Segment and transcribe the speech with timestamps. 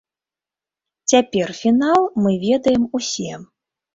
[1.11, 3.31] Цяпер фінал мы ведаем усе.